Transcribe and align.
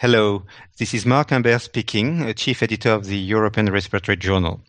Hello, 0.00 0.44
this 0.78 0.94
is 0.94 1.04
Marc 1.04 1.28
Humbert 1.28 1.60
speaking, 1.60 2.32
Chief 2.32 2.62
Editor 2.62 2.92
of 2.92 3.04
the 3.04 3.18
European 3.18 3.70
Respiratory 3.70 4.16
Journal. 4.16 4.62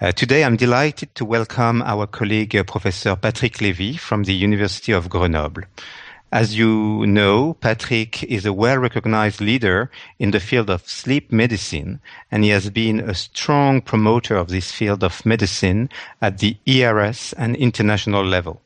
Uh, 0.00 0.12
today 0.12 0.44
I'm 0.44 0.56
delighted 0.56 1.12
to 1.16 1.24
welcome 1.24 1.82
our 1.82 2.06
colleague 2.06 2.54
uh, 2.54 2.62
Professor 2.62 3.16
Patrick 3.16 3.54
Lévy 3.54 3.98
from 3.98 4.22
the 4.22 4.34
University 4.34 4.92
of 4.92 5.08
Grenoble. 5.08 5.64
As 6.30 6.56
you 6.56 7.04
know, 7.08 7.54
Patrick 7.54 8.22
is 8.22 8.46
a 8.46 8.52
well-recognized 8.52 9.40
leader 9.40 9.90
in 10.20 10.30
the 10.30 10.38
field 10.38 10.70
of 10.70 10.88
sleep 10.88 11.32
medicine, 11.32 11.98
and 12.30 12.44
he 12.44 12.50
has 12.50 12.70
been 12.70 13.00
a 13.00 13.14
strong 13.14 13.80
promoter 13.80 14.36
of 14.36 14.46
this 14.46 14.70
field 14.70 15.02
of 15.02 15.26
medicine 15.26 15.88
at 16.22 16.38
the 16.38 16.56
ERS 16.68 17.32
and 17.32 17.56
international 17.56 18.24
level. 18.24 18.62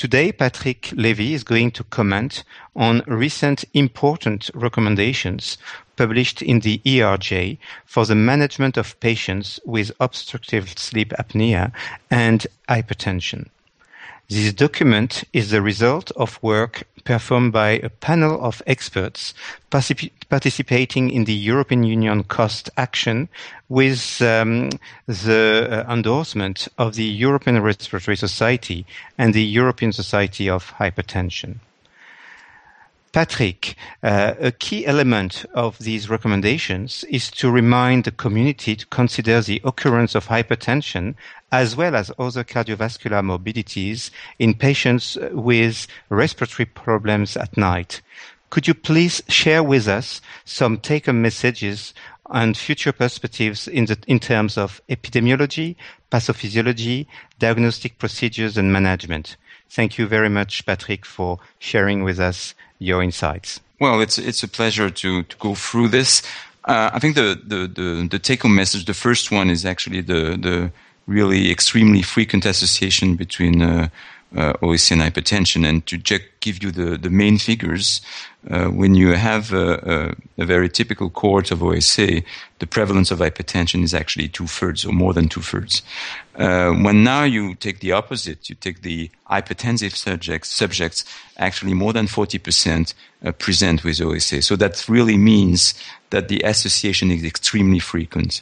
Today, 0.00 0.32
Patrick 0.32 0.84
Lévy 0.96 1.32
is 1.32 1.44
going 1.44 1.72
to 1.72 1.84
comment 1.84 2.42
on 2.74 3.02
recent 3.06 3.66
important 3.74 4.50
recommendations 4.54 5.58
published 5.96 6.40
in 6.40 6.60
the 6.60 6.78
ERJ 6.86 7.58
for 7.84 8.06
the 8.06 8.14
management 8.14 8.78
of 8.78 8.98
patients 9.00 9.60
with 9.66 9.92
obstructive 10.00 10.70
sleep 10.78 11.10
apnea 11.18 11.70
and 12.10 12.46
hypertension. 12.66 13.50
This 14.30 14.52
document 14.52 15.24
is 15.32 15.50
the 15.50 15.60
result 15.60 16.12
of 16.12 16.40
work 16.40 16.84
performed 17.02 17.52
by 17.52 17.70
a 17.70 17.88
panel 17.88 18.40
of 18.40 18.62
experts 18.64 19.34
participating 19.70 21.10
in 21.10 21.24
the 21.24 21.34
European 21.34 21.82
Union 21.82 22.22
cost 22.22 22.70
action 22.76 23.28
with 23.68 24.22
um, 24.22 24.70
the 25.08 25.66
uh, 25.68 25.92
endorsement 25.92 26.68
of 26.78 26.94
the 26.94 27.02
European 27.02 27.60
Respiratory 27.60 28.16
Society 28.16 28.86
and 29.18 29.34
the 29.34 29.42
European 29.42 29.90
Society 29.90 30.48
of 30.48 30.74
Hypertension. 30.78 31.58
Patrick, 33.12 33.74
uh, 34.04 34.34
a 34.38 34.52
key 34.52 34.86
element 34.86 35.44
of 35.52 35.76
these 35.78 36.08
recommendations 36.08 37.02
is 37.10 37.28
to 37.32 37.50
remind 37.50 38.04
the 38.04 38.12
community 38.12 38.76
to 38.76 38.86
consider 38.86 39.40
the 39.40 39.60
occurrence 39.64 40.14
of 40.14 40.28
hypertension 40.28 41.16
as 41.50 41.74
well 41.74 41.96
as 41.96 42.12
other 42.20 42.44
cardiovascular 42.44 43.24
morbidities 43.24 44.12
in 44.38 44.54
patients 44.54 45.18
with 45.32 45.88
respiratory 46.08 46.66
problems 46.66 47.36
at 47.36 47.56
night. 47.56 48.00
Could 48.50 48.68
you 48.68 48.74
please 48.74 49.22
share 49.28 49.62
with 49.64 49.88
us 49.88 50.20
some 50.44 50.78
take-home 50.78 51.20
messages 51.20 51.92
and 52.30 52.56
future 52.56 52.92
perspectives 52.92 53.66
in, 53.66 53.86
the, 53.86 53.98
in 54.06 54.20
terms 54.20 54.56
of 54.56 54.80
epidemiology, 54.88 55.74
pathophysiology, 56.12 57.06
diagnostic 57.40 57.98
procedures, 57.98 58.56
and 58.56 58.72
management? 58.72 59.36
Thank 59.70 59.98
you 59.98 60.06
very 60.08 60.28
much, 60.28 60.66
Patrick, 60.66 61.06
for 61.06 61.38
sharing 61.60 62.02
with 62.02 62.18
us 62.18 62.54
your 62.80 63.02
insights. 63.02 63.60
Well, 63.80 64.00
it's 64.00 64.18
it's 64.18 64.42
a 64.42 64.48
pleasure 64.48 64.90
to 64.90 65.22
to 65.22 65.36
go 65.38 65.54
through 65.54 65.88
this. 65.88 66.22
Uh, 66.64 66.90
I 66.92 66.98
think 66.98 67.14
the 67.14 67.40
the 67.46 67.68
the, 67.68 68.08
the 68.10 68.18
take 68.18 68.42
home 68.42 68.56
message, 68.56 68.84
the 68.84 68.94
first 68.94 69.30
one, 69.30 69.48
is 69.48 69.64
actually 69.64 70.02
the 70.02 70.36
the 70.36 70.72
really 71.06 71.50
extremely 71.50 72.02
frequent 72.02 72.44
association 72.44 73.16
between 73.16 73.62
uh, 73.62 73.88
uh, 74.36 74.52
OSA 74.62 74.94
and 74.94 75.02
hypertension. 75.02 75.68
And 75.68 75.84
to 75.86 75.98
just 75.98 76.22
give 76.40 76.62
you 76.62 76.70
the, 76.70 76.96
the 76.96 77.10
main 77.10 77.38
figures, 77.38 78.00
uh, 78.48 78.66
when 78.66 78.94
you 78.94 79.14
have 79.14 79.52
a, 79.52 80.14
a, 80.38 80.42
a, 80.42 80.46
very 80.46 80.68
typical 80.68 81.10
cohort 81.10 81.50
of 81.50 81.62
OSA, 81.62 82.22
the 82.58 82.66
prevalence 82.66 83.10
of 83.10 83.18
hypertension 83.18 83.82
is 83.82 83.92
actually 83.92 84.28
two 84.28 84.46
thirds 84.46 84.84
or 84.84 84.92
more 84.92 85.12
than 85.12 85.28
two 85.28 85.42
thirds. 85.42 85.82
Uh, 86.40 86.72
when 86.72 87.04
now 87.04 87.22
you 87.22 87.54
take 87.54 87.80
the 87.80 87.92
opposite, 87.92 88.48
you 88.48 88.54
take 88.54 88.80
the 88.80 89.10
hypertensive 89.30 89.94
subjects, 89.94 90.48
subjects 90.48 91.04
actually 91.36 91.74
more 91.74 91.92
than 91.92 92.06
40% 92.06 92.94
uh, 93.26 93.32
present 93.32 93.84
with 93.84 94.00
OSA. 94.00 94.40
So 94.40 94.56
that 94.56 94.88
really 94.88 95.18
means 95.18 95.74
that 96.08 96.28
the 96.28 96.40
association 96.40 97.10
is 97.10 97.24
extremely 97.24 97.78
frequent. 97.78 98.40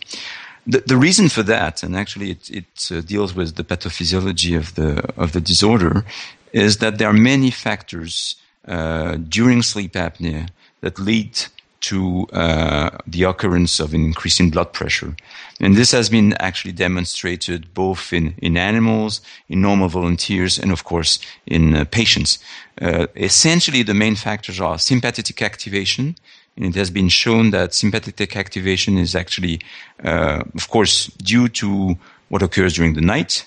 The, 0.65 0.79
the 0.87 0.97
reason 0.97 1.29
for 1.29 1.43
that, 1.43 1.83
and 1.83 1.97
actually 1.97 2.31
it, 2.31 2.49
it 2.51 2.89
uh, 2.93 3.01
deals 3.01 3.35
with 3.35 3.57
the 3.57 3.65
pathophysiology 3.65 4.57
of 4.57 4.77
the 4.77 5.03
of 5.17 5.33
the 5.33 5.41
disorder, 5.41 6.05
is 6.53 6.79
that 6.79 6.99
there 6.99 7.09
are 7.09 7.21
many 7.35 7.51
factors 7.51 8.37
uh, 8.69 9.17
during 9.29 9.63
sleep 9.63 9.95
apnea 9.95 10.51
that 10.83 11.01
lead 11.01 11.47
to 11.81 12.27
uh, 12.33 12.91
the 13.07 13.23
occurrence 13.23 13.81
of 13.81 13.95
an 13.95 14.05
increase 14.05 14.41
in 14.41 14.51
blood 14.51 14.73
pressure. 14.73 15.15
And 15.61 15.77
this 15.77 15.93
has 15.93 16.09
been 16.09 16.35
actually 16.35 16.73
demonstrated 16.73 17.73
both 17.75 18.13
in, 18.13 18.35
in 18.39 18.57
animals, 18.57 19.21
in 19.49 19.61
normal 19.61 19.89
volunteers, 19.89 20.59
and 20.59 20.73
of 20.73 20.85
course 20.85 21.19
in 21.47 21.75
uh, 21.75 21.85
patients. 21.85 22.39
Uh, 22.81 23.07
essentially, 23.17 23.83
the 23.83 23.95
main 23.95 24.17
factors 24.17 24.61
are 24.61 24.79
sympathetic 24.79 25.43
activation, 25.43 26.17
and 26.57 26.67
it 26.67 26.75
has 26.75 26.91
been 26.91 27.09
shown 27.09 27.51
that 27.51 27.75
sympathetic 27.75 28.37
activation 28.37 28.99
is 28.99 29.15
actually, 29.15 29.61
uh, 30.05 30.43
of 30.55 30.69
course, 30.69 31.07
due 31.19 31.49
to 31.49 31.97
what 32.29 32.43
occurs 32.43 32.75
during 32.75 32.95
the 32.95 33.01
night. 33.01 33.47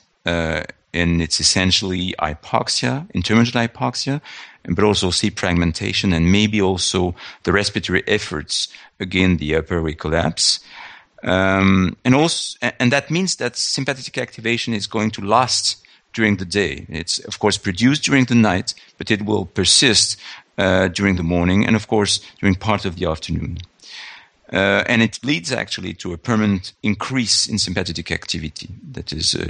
And 0.93 1.21
it's 1.21 1.39
essentially 1.39 2.13
hypoxia, 2.19 3.09
intermittent 3.13 3.55
hypoxia, 3.55 4.21
but 4.67 4.83
also 4.83 5.09
sleep 5.09 5.39
fragmentation 5.39 6.13
and 6.13 6.31
maybe 6.31 6.61
also 6.61 7.15
the 7.43 7.51
respiratory 7.51 8.03
efforts 8.07 8.67
again 8.99 9.37
the 9.37 9.55
upper 9.55 9.91
collapse. 9.93 10.59
Um, 11.23 11.95
and 12.03 12.15
also, 12.15 12.57
and 12.79 12.91
that 12.91 13.11
means 13.11 13.35
that 13.37 13.55
sympathetic 13.55 14.17
activation 14.17 14.73
is 14.73 14.87
going 14.87 15.11
to 15.11 15.21
last 15.21 15.77
during 16.13 16.37
the 16.37 16.45
day. 16.45 16.85
It's 16.89 17.19
of 17.19 17.39
course 17.39 17.57
produced 17.57 18.03
during 18.03 18.25
the 18.25 18.35
night, 18.35 18.73
but 18.97 19.11
it 19.11 19.23
will 19.25 19.45
persist 19.45 20.17
uh, 20.57 20.87
during 20.89 21.15
the 21.15 21.23
morning 21.23 21.65
and, 21.65 21.75
of 21.75 21.87
course, 21.87 22.19
during 22.39 22.55
part 22.55 22.85
of 22.85 22.95
the 22.95 23.05
afternoon. 23.05 23.57
Uh, 24.51 24.83
and 24.87 25.01
it 25.01 25.19
leads 25.23 25.51
actually 25.51 25.93
to 25.93 26.11
a 26.11 26.17
permanent 26.17 26.73
increase 26.83 27.47
in 27.47 27.57
sympathetic 27.57 28.11
activity 28.11 28.69
that 28.91 29.13
is 29.13 29.33
uh, 29.33 29.45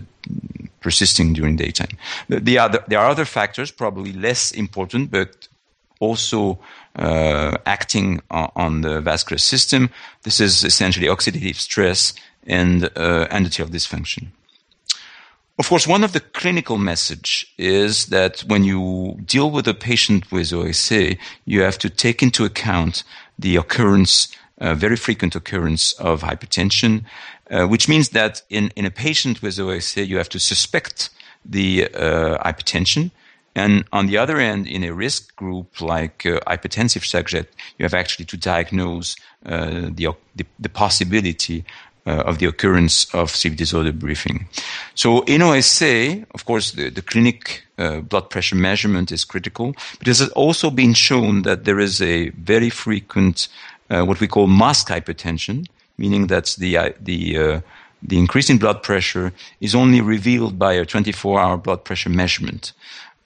persisting 0.82 1.34
during 1.34 1.56
daytime. 1.56 1.98
The, 2.28 2.40
the 2.40 2.58
other, 2.60 2.84
there 2.88 3.00
are 3.00 3.10
other 3.10 3.26
factors, 3.26 3.72
probably 3.72 4.12
less 4.12 4.52
important, 4.52 5.12
but 5.12 5.48
also 6.00 6.60
uh, 6.96 7.58
acting 7.66 8.20
on, 8.30 8.52
on, 8.56 8.82
the 8.82 9.00
vascular 9.00 9.38
system. 9.38 9.90
This 10.24 10.42
is 10.42 10.64
essentially 10.64 11.08
oxidative 11.08 11.56
stress 11.56 12.14
and 12.46 12.86
uh, 12.86 13.28
endothelial 13.30 13.70
dysfunction. 13.70 14.28
Of 15.60 15.70
course, 15.70 15.86
one 15.88 16.04
of 16.04 16.14
the 16.14 16.20
clinical 16.20 16.78
message 16.78 17.54
is 17.58 18.08
that 18.08 18.40
when 18.48 18.64
you 18.64 19.20
deal 19.24 19.52
with 19.52 19.68
a 19.68 19.76
patient 19.76 20.32
with 20.32 20.52
OSA, 20.52 21.18
you 21.46 21.62
have 21.62 21.78
to 21.78 21.90
take 21.90 22.24
into 22.24 22.46
account 22.46 23.04
the 23.38 23.58
occurrence, 23.58 24.36
uh, 24.62 24.76
very 24.76 24.96
frequent 24.96 25.36
occurrence 25.36 25.94
of 25.94 26.22
hypertension, 26.22 27.04
uh, 27.50 27.66
which 27.66 27.90
means 27.90 28.10
that 28.10 28.44
in, 28.50 28.72
in 28.76 28.86
a 28.86 28.92
patient 28.92 29.42
with 29.42 29.60
OSA, 29.60 30.06
you 30.06 30.18
have 30.18 30.30
to 30.30 30.40
suspect 30.40 31.10
the 31.44 31.88
uh, 31.94 32.38
hypertension. 32.44 33.12
And 33.54 33.84
on 33.92 34.08
the 34.08 34.18
other 34.18 34.38
end, 34.38 34.68
in 34.68 34.84
a 34.84 34.94
risk 34.94 35.36
group 35.36 35.82
like 35.82 36.26
uh, 36.26 36.40
hypertensive 36.48 37.04
subject, 37.04 37.54
you 37.78 37.84
have 37.84 37.94
actually 37.94 38.26
to 38.26 38.38
diagnose 38.38 39.18
uh, 39.46 39.90
the, 39.92 40.10
the, 40.36 40.46
the 40.60 40.70
possibility 40.70 41.66
uh, 42.06 42.24
of 42.26 42.38
the 42.38 42.46
occurrence 42.46 43.14
of 43.14 43.30
sleep 43.30 43.56
disorder 43.56 43.92
breathing. 43.92 44.48
So 44.96 45.22
in 45.24 45.42
OSA, 45.42 46.26
of 46.34 46.46
course, 46.46 46.72
the, 46.72 46.90
the 46.90 47.02
clinic 47.02 47.64
uh, 47.78 48.00
blood 48.02 48.30
pressure 48.30 48.56
measurement 48.56 49.12
is 49.12 49.26
critical, 49.26 49.74
but 50.00 50.08
it 50.08 50.18
has 50.18 50.30
also 50.30 50.70
been 50.70 50.94
shown 50.94 51.42
that 51.44 51.66
there 51.66 51.80
is 51.80 52.02
a 52.02 52.30
very 52.30 52.70
frequent 52.70 53.50
uh, 53.92 54.04
what 54.04 54.20
we 54.20 54.28
call 54.28 54.48
mask 54.48 54.88
hypertension, 54.88 55.68
meaning 55.98 56.28
that 56.28 56.56
the 56.58 56.78
uh, 56.78 56.90
the 57.00 57.38
uh, 57.38 57.62
the 58.02 58.18
increase 58.18 58.50
in 58.50 58.58
blood 58.58 58.82
pressure 58.82 59.32
is 59.60 59.76
only 59.76 60.02
revealed 60.02 60.58
by 60.58 60.74
a 60.74 60.86
24-hour 60.86 61.58
blood 61.58 61.84
pressure 61.84 62.10
measurement. 62.10 62.74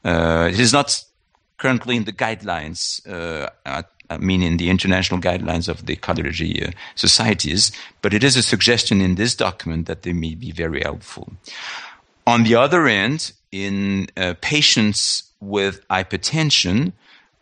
Uh, 0.03 0.49
it 0.51 0.59
is 0.59 0.73
not 0.73 1.01
currently 1.57 1.95
in 1.95 2.03
the 2.03 2.11
guidelines 2.11 2.99
at 3.65 3.89
I 4.09 4.17
mean, 4.17 4.41
in 4.41 4.57
the 4.57 4.69
international 4.69 5.19
guidelines 5.19 5.67
of 5.67 5.85
the 5.85 5.95
cardiology 5.95 6.67
uh, 6.67 6.71
societies, 6.95 7.71
but 8.01 8.13
it 8.13 8.23
is 8.23 8.35
a 8.35 8.43
suggestion 8.43 9.01
in 9.01 9.15
this 9.15 9.35
document 9.35 9.87
that 9.87 10.03
they 10.03 10.13
may 10.13 10.35
be 10.35 10.51
very 10.51 10.81
helpful. 10.81 11.33
On 12.27 12.43
the 12.43 12.55
other 12.55 12.87
end, 12.87 13.31
in 13.51 14.07
uh, 14.17 14.33
patients 14.41 15.23
with 15.39 15.87
hypertension, 15.87 16.93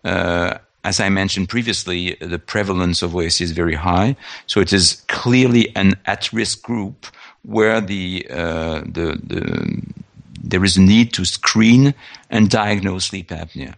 uh, 0.03 0.57
as 0.83 0.99
I 0.99 1.09
mentioned 1.09 1.49
previously, 1.49 2.17
the 2.19 2.39
prevalence 2.39 3.01
of 3.01 3.15
OSA 3.15 3.43
is 3.43 3.51
very 3.51 3.75
high. 3.75 4.15
So 4.47 4.59
it 4.59 4.73
is 4.73 5.03
clearly 5.07 5.73
an 5.75 5.95
at-risk 6.05 6.61
group 6.61 7.07
where 7.43 7.79
the, 7.79 8.27
uh, 8.29 8.81
the, 8.81 9.19
the, 9.23 9.81
there 10.43 10.63
is 10.63 10.77
a 10.77 10.81
need 10.81 11.13
to 11.13 11.25
screen 11.25 11.93
and 12.29 12.49
diagnose 12.49 13.05
sleep 13.05 13.29
apnea. 13.29 13.75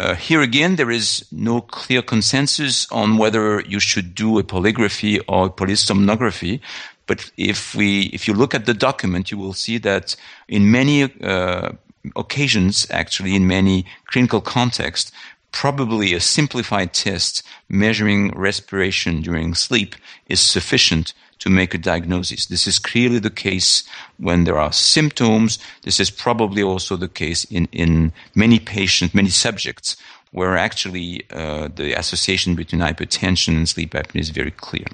Uh, 0.00 0.14
here 0.14 0.42
again, 0.42 0.76
there 0.76 0.90
is 0.90 1.24
no 1.30 1.60
clear 1.60 2.02
consensus 2.02 2.90
on 2.90 3.16
whether 3.16 3.60
you 3.60 3.78
should 3.78 4.14
do 4.14 4.38
a 4.38 4.42
polygraphy 4.42 5.20
or 5.28 5.48
polysomnography. 5.48 6.60
But 7.06 7.30
if 7.36 7.74
we, 7.74 8.06
if 8.06 8.26
you 8.26 8.34
look 8.34 8.54
at 8.54 8.66
the 8.66 8.74
document, 8.74 9.30
you 9.30 9.38
will 9.38 9.52
see 9.52 9.78
that 9.78 10.16
in 10.48 10.70
many 10.70 11.04
uh, 11.22 11.72
occasions, 12.16 12.86
actually 12.90 13.34
in 13.34 13.46
many 13.46 13.86
clinical 14.06 14.40
contexts, 14.40 15.12
probably 15.54 16.12
a 16.12 16.20
simplified 16.20 16.92
test 16.92 17.44
measuring 17.68 18.28
respiration 18.30 19.22
during 19.22 19.54
sleep 19.54 19.94
is 20.28 20.40
sufficient 20.40 21.14
to 21.38 21.48
make 21.48 21.72
a 21.72 21.78
diagnosis. 21.78 22.46
This 22.46 22.66
is 22.66 22.80
clearly 22.80 23.20
the 23.20 23.30
case 23.30 23.84
when 24.18 24.44
there 24.44 24.58
are 24.58 24.72
symptoms. 24.72 25.60
This 25.82 26.00
is 26.00 26.10
probably 26.10 26.62
also 26.62 26.96
the 26.96 27.08
case 27.08 27.44
in, 27.44 27.68
in 27.70 28.12
many 28.34 28.58
patients, 28.58 29.14
many 29.14 29.28
subjects, 29.28 29.96
where 30.32 30.56
actually 30.56 31.24
uh, 31.30 31.68
the 31.76 31.96
association 31.96 32.56
between 32.56 32.82
hypertension 32.82 33.56
and 33.56 33.68
sleep 33.68 33.92
apnea 33.92 34.22
is 34.22 34.30
very 34.30 34.50
clear. 34.50 34.86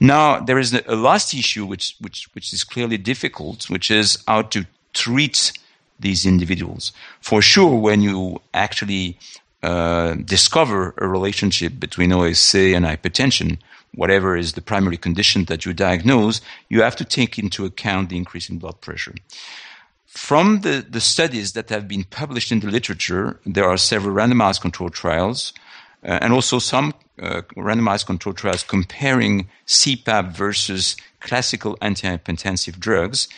Now, 0.00 0.40
there 0.40 0.58
is 0.58 0.74
a, 0.74 0.96
last 0.96 1.32
issue 1.34 1.64
which, 1.66 1.94
which, 2.00 2.28
which 2.32 2.52
is 2.52 2.64
clearly 2.64 2.98
difficult, 2.98 3.70
which 3.70 3.92
is 3.92 4.18
how 4.26 4.42
to 4.42 4.66
treat 4.92 5.52
these 6.00 6.26
individuals. 6.26 6.92
For 7.20 7.40
sure, 7.40 7.78
when 7.78 8.02
you 8.02 8.40
actually 8.52 9.16
uh, 9.64 10.14
discover 10.16 10.92
a 10.98 11.08
relationship 11.08 11.80
between 11.80 12.12
OSA 12.12 12.74
and 12.76 12.84
hypertension, 12.84 13.56
whatever 13.94 14.36
is 14.36 14.52
the 14.52 14.60
primary 14.60 14.98
condition 14.98 15.46
that 15.46 15.64
you 15.64 15.72
diagnose, 15.72 16.42
you 16.68 16.82
have 16.82 16.96
to 16.96 17.04
take 17.04 17.38
into 17.38 17.64
account 17.64 18.10
the 18.10 18.18
increase 18.18 18.50
in 18.50 18.58
blood 18.58 18.78
pressure. 18.82 19.14
From 20.04 20.60
the, 20.60 20.84
the 20.86 21.00
studies 21.00 21.54
that 21.54 21.70
have 21.70 21.88
been 21.88 22.04
published 22.04 22.52
in 22.52 22.60
the 22.60 22.70
literature, 22.70 23.40
there 23.46 23.64
are 23.64 23.78
several 23.78 24.14
randomized 24.14 24.60
controlled 24.60 24.92
trials 24.92 25.54
uh, 26.04 26.18
and 26.20 26.34
also 26.34 26.58
some 26.58 26.92
uh, 27.22 27.40
randomized 27.56 28.04
controlled 28.04 28.36
trials 28.36 28.62
comparing 28.64 29.48
CPAP 29.66 30.36
versus 30.36 30.94
classical 31.20 31.78
antihypertensive 31.78 32.78
drugs. 32.78 33.28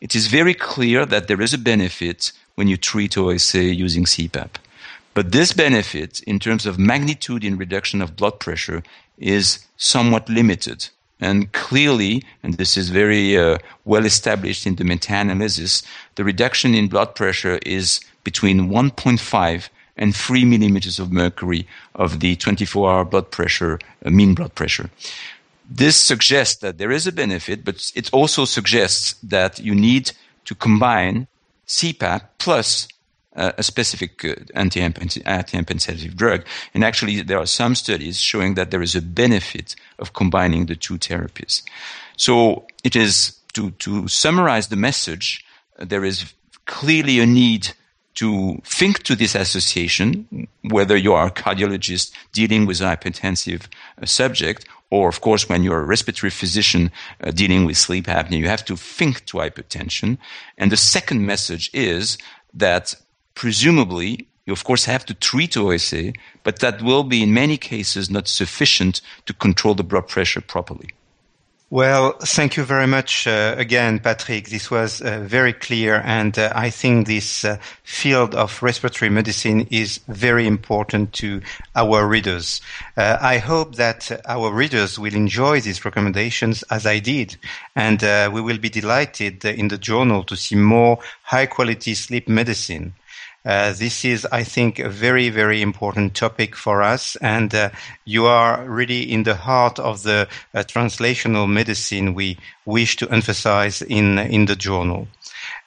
It 0.00 0.14
is 0.14 0.28
very 0.28 0.54
clear 0.54 1.04
that 1.06 1.26
there 1.26 1.42
is 1.42 1.52
a 1.52 1.58
benefit 1.58 2.30
when 2.54 2.68
you 2.68 2.76
treat 2.76 3.18
OSA 3.18 3.64
using 3.64 4.04
CPAP. 4.04 4.61
But 5.14 5.32
this 5.32 5.52
benefit, 5.52 6.22
in 6.22 6.38
terms 6.38 6.64
of 6.64 6.78
magnitude 6.78 7.44
in 7.44 7.58
reduction 7.58 8.00
of 8.00 8.16
blood 8.16 8.40
pressure, 8.40 8.82
is 9.18 9.64
somewhat 9.76 10.28
limited. 10.28 10.88
And 11.20 11.52
clearly, 11.52 12.24
and 12.42 12.54
this 12.54 12.76
is 12.76 12.88
very 12.88 13.36
uh, 13.36 13.58
well 13.84 14.04
established 14.04 14.66
in 14.66 14.76
the 14.76 14.84
meta-analysis, 14.84 15.82
the 16.16 16.24
reduction 16.24 16.74
in 16.74 16.88
blood 16.88 17.14
pressure 17.14 17.60
is 17.64 18.00
between 18.24 18.70
1.5 18.70 19.68
and 19.96 20.16
3 20.16 20.44
millimeters 20.44 20.98
of 20.98 21.12
mercury 21.12 21.66
of 21.94 22.20
the 22.20 22.34
24-hour 22.36 23.04
blood 23.04 23.30
pressure, 23.30 23.78
uh, 24.04 24.10
mean 24.10 24.34
blood 24.34 24.54
pressure. 24.54 24.90
This 25.70 25.96
suggests 25.96 26.56
that 26.56 26.78
there 26.78 26.90
is 26.90 27.06
a 27.06 27.12
benefit, 27.12 27.64
but 27.64 27.92
it 27.94 28.12
also 28.12 28.44
suggests 28.44 29.14
that 29.22 29.58
you 29.58 29.74
need 29.74 30.12
to 30.46 30.54
combine 30.54 31.28
CPAP 31.68 32.22
plus 32.38 32.88
uh, 33.36 33.52
a 33.56 33.62
specific 33.62 34.24
uh, 34.24 34.34
antihypertensive 34.54 36.14
drug. 36.14 36.44
And 36.74 36.84
actually, 36.84 37.22
there 37.22 37.38
are 37.38 37.46
some 37.46 37.74
studies 37.74 38.20
showing 38.20 38.54
that 38.54 38.70
there 38.70 38.82
is 38.82 38.94
a 38.94 39.02
benefit 39.02 39.74
of 39.98 40.12
combining 40.12 40.66
the 40.66 40.76
two 40.76 40.98
therapies. 40.98 41.62
So 42.16 42.66
it 42.84 42.96
is 42.96 43.38
to, 43.54 43.70
to 43.70 44.08
summarize 44.08 44.68
the 44.68 44.76
message, 44.76 45.44
uh, 45.78 45.84
there 45.84 46.04
is 46.04 46.32
clearly 46.66 47.20
a 47.20 47.26
need 47.26 47.70
to 48.14 48.60
think 48.64 49.02
to 49.04 49.16
this 49.16 49.34
association, 49.34 50.46
whether 50.68 50.96
you 50.96 51.14
are 51.14 51.28
a 51.28 51.30
cardiologist 51.30 52.12
dealing 52.32 52.66
with 52.66 52.80
a 52.80 52.84
hypertensive 52.84 53.68
uh, 54.00 54.06
subject, 54.06 54.66
or 54.90 55.08
of 55.08 55.22
course, 55.22 55.48
when 55.48 55.62
you're 55.62 55.80
a 55.80 55.84
respiratory 55.84 56.30
physician 56.30 56.90
uh, 57.22 57.30
dealing 57.30 57.64
with 57.64 57.78
sleep 57.78 58.06
apnea, 58.06 58.38
you 58.38 58.48
have 58.48 58.64
to 58.66 58.76
think 58.76 59.24
to 59.24 59.38
hypertension. 59.38 60.18
And 60.58 60.70
the 60.70 60.76
second 60.76 61.24
message 61.24 61.70
is 61.72 62.18
that 62.52 62.94
presumably 63.34 64.26
you 64.46 64.52
of 64.52 64.64
course 64.64 64.84
have 64.86 65.06
to 65.06 65.14
treat 65.14 65.56
OSA, 65.56 66.12
but 66.42 66.58
that 66.58 66.82
will 66.82 67.04
be 67.04 67.22
in 67.22 67.32
many 67.32 67.56
cases 67.56 68.10
not 68.10 68.26
sufficient 68.26 69.00
to 69.26 69.32
control 69.32 69.74
the 69.74 69.84
blood 69.84 70.08
pressure 70.08 70.40
properly. 70.40 70.88
Well, 71.70 72.18
thank 72.20 72.58
you 72.58 72.64
very 72.64 72.86
much 72.86 73.26
uh, 73.26 73.54
again, 73.56 73.98
Patrick. 73.98 74.50
This 74.50 74.70
was 74.70 75.00
uh, 75.00 75.20
very 75.20 75.54
clear, 75.54 76.02
and 76.04 76.38
uh, 76.38 76.52
I 76.54 76.68
think 76.68 77.06
this 77.06 77.46
uh, 77.46 77.56
field 77.82 78.34
of 78.34 78.62
respiratory 78.62 79.08
medicine 79.08 79.66
is 79.70 80.00
very 80.06 80.46
important 80.46 81.14
to 81.14 81.40
our 81.74 82.06
readers. 82.06 82.60
Uh, 82.94 83.16
I 83.22 83.38
hope 83.38 83.76
that 83.76 84.20
our 84.26 84.52
readers 84.52 84.98
will 84.98 85.14
enjoy 85.14 85.62
these 85.62 85.82
recommendations 85.82 86.62
as 86.64 86.84
I 86.84 86.98
did, 86.98 87.38
and 87.74 88.04
uh, 88.04 88.28
we 88.30 88.42
will 88.42 88.58
be 88.58 88.68
delighted 88.68 89.42
in 89.42 89.68
the 89.68 89.78
journal 89.78 90.24
to 90.24 90.36
see 90.36 90.56
more 90.56 90.98
high 91.22 91.46
quality 91.46 91.94
sleep 91.94 92.28
medicine. 92.28 92.92
Uh, 93.44 93.72
this 93.72 94.04
is, 94.04 94.26
I 94.30 94.44
think, 94.44 94.78
a 94.78 94.88
very, 94.88 95.28
very 95.28 95.62
important 95.62 96.14
topic 96.14 96.54
for 96.54 96.82
us, 96.82 97.16
and 97.16 97.52
uh, 97.54 97.70
you 98.04 98.26
are 98.26 98.64
really 98.64 99.02
in 99.02 99.24
the 99.24 99.34
heart 99.34 99.80
of 99.80 100.04
the 100.04 100.28
uh, 100.54 100.60
translational 100.60 101.50
medicine 101.50 102.14
we 102.14 102.38
wish 102.64 102.96
to 102.96 103.10
emphasize 103.10 103.82
in 103.82 104.18
in 104.18 104.46
the 104.46 104.54
journal. 104.56 105.08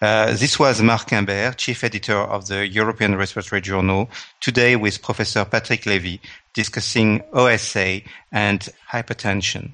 Uh, 0.01 0.27
this 0.33 0.57
was 0.57 0.81
Marc 0.81 1.09
Humbert, 1.09 1.57
chief 1.57 1.83
editor 1.83 2.17
of 2.17 2.47
the 2.47 2.67
European 2.67 3.15
Respiratory 3.15 3.61
Journal, 3.61 4.09
today 4.39 4.75
with 4.75 5.01
Professor 5.01 5.43
Patrick 5.45 5.85
Levy 5.85 6.21
discussing 6.53 7.21
OSA 7.33 8.01
and 8.31 8.69
hypertension. 8.91 9.71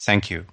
Thank 0.00 0.30
you. 0.30 0.44